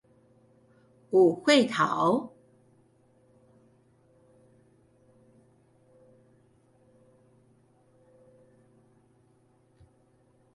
[1.11, 2.33] 有歲頭